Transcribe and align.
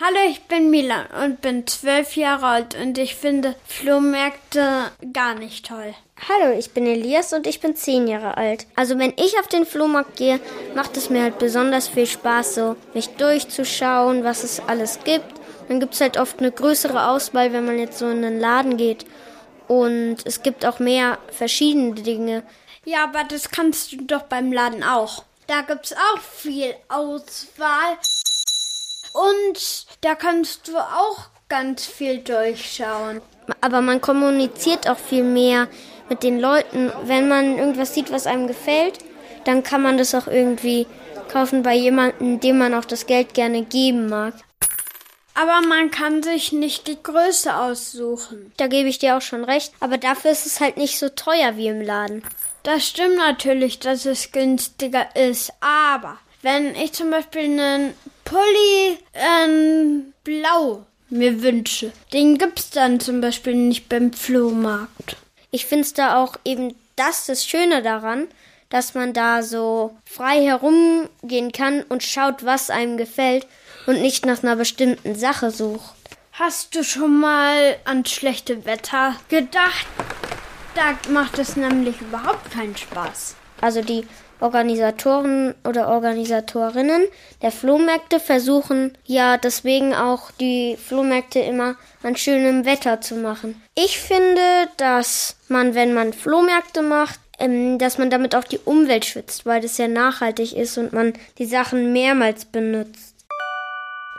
Hallo, 0.00 0.28
ich 0.28 0.42
bin 0.48 0.70
Milan 0.70 1.06
und 1.22 1.40
bin 1.40 1.68
zwölf 1.68 2.16
Jahre 2.16 2.46
alt 2.46 2.74
und 2.74 2.98
ich 2.98 3.14
finde 3.14 3.54
Flohmärkte 3.64 4.90
gar 5.12 5.36
nicht 5.36 5.66
toll. 5.66 5.94
Hallo, 6.28 6.58
ich 6.58 6.72
bin 6.72 6.84
Elias 6.84 7.32
und 7.32 7.46
ich 7.46 7.60
bin 7.60 7.76
zehn 7.76 8.08
Jahre 8.08 8.36
alt. 8.36 8.66
Also 8.74 8.98
wenn 8.98 9.12
ich 9.16 9.38
auf 9.38 9.46
den 9.46 9.64
Flohmarkt 9.64 10.16
gehe, 10.16 10.40
macht 10.74 10.96
es 10.96 11.10
mir 11.10 11.22
halt 11.22 11.38
besonders 11.38 11.86
viel 11.86 12.08
Spaß, 12.08 12.56
so 12.56 12.74
mich 12.92 13.10
durchzuschauen, 13.10 14.24
was 14.24 14.42
es 14.42 14.58
alles 14.66 14.98
gibt. 15.04 15.32
Dann 15.68 15.78
gibt 15.78 15.94
es 15.94 16.00
halt 16.00 16.18
oft 16.18 16.40
eine 16.40 16.50
größere 16.50 17.10
Auswahl, 17.10 17.52
wenn 17.52 17.64
man 17.64 17.78
jetzt 17.78 18.00
so 18.00 18.10
in 18.10 18.24
einen 18.24 18.40
Laden 18.40 18.76
geht. 18.76 19.06
Und 19.68 20.16
es 20.24 20.42
gibt 20.42 20.66
auch 20.66 20.80
mehr 20.80 21.18
verschiedene 21.30 21.94
Dinge. 21.94 22.42
Ja, 22.84 23.04
aber 23.04 23.22
das 23.22 23.48
kannst 23.52 23.92
du 23.92 23.98
doch 23.98 24.22
beim 24.22 24.50
Laden 24.50 24.82
auch. 24.82 25.24
Da 25.46 25.60
gibt's 25.60 25.92
auch 25.92 26.20
viel 26.20 26.74
Auswahl. 26.88 27.96
Und 29.14 29.86
da 30.00 30.16
kannst 30.16 30.66
du 30.66 30.76
auch 30.76 31.28
ganz 31.48 31.86
viel 31.86 32.18
durchschauen. 32.18 33.22
Aber 33.60 33.80
man 33.80 34.00
kommuniziert 34.00 34.88
auch 34.88 34.98
viel 34.98 35.22
mehr 35.22 35.68
mit 36.08 36.24
den 36.24 36.40
Leuten. 36.40 36.90
Wenn 37.04 37.28
man 37.28 37.56
irgendwas 37.56 37.94
sieht, 37.94 38.10
was 38.10 38.26
einem 38.26 38.48
gefällt, 38.48 38.98
dann 39.44 39.62
kann 39.62 39.82
man 39.82 39.98
das 39.98 40.16
auch 40.16 40.26
irgendwie 40.26 40.88
kaufen 41.32 41.62
bei 41.62 41.74
jemandem, 41.74 42.40
dem 42.40 42.58
man 42.58 42.74
auch 42.74 42.84
das 42.84 43.06
Geld 43.06 43.34
gerne 43.34 43.62
geben 43.62 44.08
mag. 44.08 44.34
Aber 45.34 45.64
man 45.66 45.92
kann 45.92 46.24
sich 46.24 46.52
nicht 46.52 46.88
die 46.88 47.00
Größe 47.00 47.56
aussuchen. 47.56 48.52
Da 48.56 48.66
gebe 48.66 48.88
ich 48.88 48.98
dir 48.98 49.16
auch 49.16 49.22
schon 49.22 49.44
recht. 49.44 49.72
Aber 49.78 49.96
dafür 49.96 50.32
ist 50.32 50.46
es 50.46 50.60
halt 50.60 50.76
nicht 50.76 50.98
so 50.98 51.08
teuer 51.08 51.56
wie 51.56 51.68
im 51.68 51.80
Laden. 51.80 52.24
Das 52.64 52.84
stimmt 52.84 53.16
natürlich, 53.16 53.78
dass 53.78 54.06
es 54.06 54.32
günstiger 54.32 55.14
ist. 55.14 55.52
Aber 55.60 56.18
wenn 56.44 56.74
ich 56.76 56.92
zum 56.92 57.10
Beispiel 57.10 57.44
einen 57.44 57.94
Pulli 58.24 58.98
ähm, 59.14 60.12
blau 60.22 60.84
mir 61.08 61.42
wünsche, 61.42 61.90
den 62.12 62.38
gibt's 62.38 62.70
dann 62.70 63.00
zum 63.00 63.20
Beispiel 63.20 63.54
nicht 63.54 63.88
beim 63.88 64.12
Flohmarkt. 64.12 65.16
Ich 65.50 65.66
find's 65.66 65.94
da 65.94 66.22
auch 66.22 66.36
eben 66.44 66.74
das 66.96 67.26
das 67.26 67.46
Schöne 67.46 67.82
daran, 67.82 68.28
dass 68.68 68.94
man 68.94 69.12
da 69.12 69.42
so 69.42 69.96
frei 70.04 70.42
herumgehen 70.44 71.50
kann 71.52 71.82
und 71.82 72.02
schaut, 72.02 72.44
was 72.44 72.70
einem 72.70 72.96
gefällt 72.96 73.46
und 73.86 74.02
nicht 74.02 74.26
nach 74.26 74.42
einer 74.42 74.56
bestimmten 74.56 75.14
Sache 75.14 75.50
sucht. 75.50 75.94
Hast 76.32 76.74
du 76.74 76.84
schon 76.84 77.20
mal 77.20 77.76
an 77.84 78.04
schlechte 78.04 78.64
Wetter 78.66 79.16
gedacht? 79.28 79.86
Da 80.74 80.98
macht 81.10 81.38
es 81.38 81.56
nämlich 81.56 82.00
überhaupt 82.00 82.50
keinen 82.50 82.76
Spaß. 82.76 83.36
Also 83.64 83.80
die 83.80 84.06
Organisatoren 84.40 85.54
oder 85.66 85.88
Organisatorinnen 85.88 87.06
der 87.40 87.50
Flohmärkte 87.50 88.20
versuchen 88.20 88.92
ja 89.06 89.38
deswegen 89.38 89.94
auch 89.94 90.30
die 90.32 90.76
Flohmärkte 90.76 91.38
immer 91.38 91.76
an 92.02 92.14
schönem 92.14 92.66
Wetter 92.66 93.00
zu 93.00 93.14
machen. 93.14 93.62
Ich 93.74 93.98
finde, 93.98 94.42
dass 94.76 95.38
man, 95.48 95.74
wenn 95.74 95.94
man 95.94 96.12
Flohmärkte 96.12 96.82
macht, 96.82 97.18
ähm, 97.38 97.78
dass 97.78 97.96
man 97.96 98.10
damit 98.10 98.34
auch 98.34 98.44
die 98.44 98.58
Umwelt 98.58 99.06
schützt, 99.06 99.46
weil 99.46 99.62
das 99.62 99.78
ja 99.78 99.88
nachhaltig 99.88 100.54
ist 100.54 100.76
und 100.76 100.92
man 100.92 101.14
die 101.38 101.46
Sachen 101.46 101.94
mehrmals 101.94 102.44
benutzt. 102.44 103.14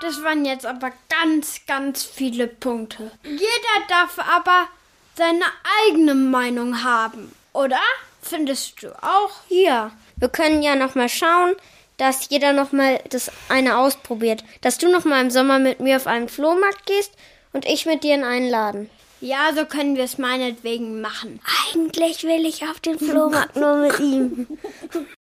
Das 0.00 0.22
waren 0.22 0.46
jetzt 0.46 0.64
aber 0.64 0.90
ganz, 1.10 1.60
ganz 1.66 2.02
viele 2.02 2.46
Punkte. 2.46 3.10
Jeder 3.24 3.76
darf 3.90 4.18
aber 4.18 4.68
seine 5.16 5.44
eigene 5.86 6.14
Meinung 6.14 6.82
haben, 6.82 7.30
oder? 7.52 7.80
Findest 8.24 8.82
du 8.82 8.88
auch? 9.02 9.30
Ja. 9.48 9.92
Wir 10.16 10.28
können 10.28 10.62
ja 10.62 10.76
noch 10.76 10.94
mal 10.94 11.08
schauen, 11.08 11.54
dass 11.98 12.28
jeder 12.30 12.52
noch 12.52 12.72
mal 12.72 13.00
das 13.10 13.30
eine 13.48 13.76
ausprobiert. 13.78 14.44
Dass 14.62 14.78
du 14.78 14.90
noch 14.90 15.04
mal 15.04 15.22
im 15.22 15.30
Sommer 15.30 15.58
mit 15.58 15.80
mir 15.80 15.96
auf 15.96 16.06
einen 16.06 16.28
Flohmarkt 16.28 16.86
gehst 16.86 17.12
und 17.52 17.66
ich 17.66 17.86
mit 17.86 18.02
dir 18.02 18.14
in 18.14 18.24
einen 18.24 18.48
Laden. 18.48 18.90
Ja, 19.20 19.52
so 19.54 19.64
können 19.64 19.96
wir 19.96 20.04
es 20.04 20.18
meinetwegen 20.18 21.00
machen. 21.00 21.40
Eigentlich 21.72 22.24
will 22.24 22.44
ich 22.44 22.62
auf 22.64 22.80
den 22.80 22.98
Flohmarkt 22.98 23.56
nur 23.56 23.76
mit 23.76 23.98
ihm. 24.00 24.46